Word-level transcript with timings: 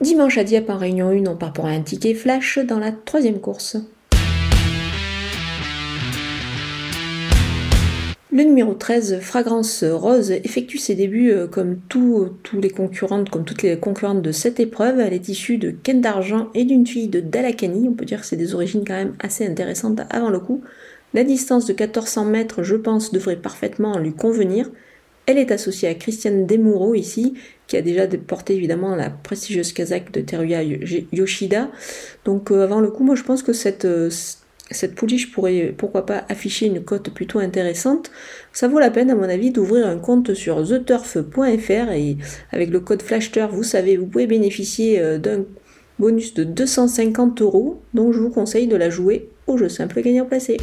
Dimanche 0.00 0.38
à 0.38 0.44
Dieppe 0.44 0.70
en 0.70 0.76
réunion 0.76 1.10
1, 1.10 1.26
on 1.26 1.36
part 1.36 1.52
pour 1.52 1.66
un 1.66 1.80
ticket 1.80 2.14
flash 2.14 2.58
dans 2.58 2.80
la 2.80 2.90
troisième 2.90 3.38
course. 3.38 3.76
Le 8.32 8.42
numéro 8.42 8.74
13, 8.74 9.20
Fragrance 9.20 9.84
Rose, 9.84 10.32
effectue 10.32 10.78
ses 10.78 10.96
débuts 10.96 11.30
euh, 11.30 11.46
comme 11.46 11.76
tous 11.88 12.32
les 12.60 12.70
concurrentes, 12.70 13.30
comme 13.30 13.44
toutes 13.44 13.62
les 13.62 13.78
concurrentes 13.78 14.22
de 14.22 14.32
cette 14.32 14.58
épreuve. 14.58 14.98
Elle 14.98 15.12
est 15.12 15.28
issue 15.28 15.58
de 15.58 15.70
Ken 15.70 16.00
d'Argent 16.00 16.48
et 16.54 16.64
d'une 16.64 16.84
fille 16.84 17.06
de 17.06 17.20
Dalakani. 17.20 17.88
On 17.88 17.92
peut 17.92 18.04
dire 18.04 18.22
que 18.22 18.26
c'est 18.26 18.34
des 18.34 18.56
origines 18.56 18.84
quand 18.84 18.94
même 18.94 19.14
assez 19.20 19.46
intéressantes 19.46 20.00
avant 20.10 20.30
le 20.30 20.40
coup. 20.40 20.62
La 21.14 21.22
distance 21.22 21.66
de 21.66 21.72
1400 21.72 22.24
mètres, 22.24 22.64
je 22.64 22.74
pense, 22.74 23.12
devrait 23.12 23.36
parfaitement 23.36 23.96
lui 23.98 24.12
convenir. 24.12 24.68
Elle 25.26 25.38
est 25.38 25.50
associée 25.52 25.88
à 25.88 25.94
Christiane 25.94 26.46
Demuro 26.46 26.94
ici, 26.94 27.34
qui 27.66 27.76
a 27.76 27.82
déjà 27.82 28.06
porté 28.06 28.54
évidemment 28.54 28.94
la 28.94 29.10
prestigieuse 29.10 29.72
Kazakh 29.72 30.12
de 30.12 30.20
Teruya 30.20 30.62
Yoshida. 31.12 31.70
Donc 32.24 32.50
euh, 32.50 32.62
avant 32.62 32.80
le 32.80 32.90
coup, 32.90 33.04
moi 33.04 33.14
je 33.14 33.22
pense 33.22 33.42
que 33.42 33.54
cette, 33.54 33.86
euh, 33.86 34.10
cette 34.70 34.94
pouliche 34.94 35.32
pourrait 35.32 35.74
pourquoi 35.76 36.04
pas 36.04 36.24
afficher 36.28 36.66
une 36.66 36.84
cote 36.84 37.10
plutôt 37.10 37.38
intéressante. 37.38 38.10
Ça 38.52 38.68
vaut 38.68 38.78
la 38.78 38.90
peine 38.90 39.10
à 39.10 39.14
mon 39.14 39.22
avis 39.22 39.50
d'ouvrir 39.50 39.86
un 39.86 39.98
compte 39.98 40.34
sur 40.34 40.66
theturf.fr 40.66 41.92
et 41.92 42.18
avec 42.52 42.70
le 42.70 42.80
code 42.80 43.00
FLASHTUR, 43.00 43.48
vous 43.48 43.62
savez, 43.62 43.96
vous 43.96 44.06
pouvez 44.06 44.26
bénéficier 44.26 45.00
euh, 45.00 45.18
d'un 45.18 45.44
bonus 45.98 46.34
de 46.34 46.44
250 46.44 47.40
euros. 47.40 47.80
Donc 47.94 48.12
je 48.12 48.20
vous 48.20 48.30
conseille 48.30 48.66
de 48.66 48.76
la 48.76 48.90
jouer 48.90 49.28
au 49.46 49.56
jeu 49.56 49.70
simple 49.70 50.02
gagnant 50.02 50.26
placé. 50.26 50.58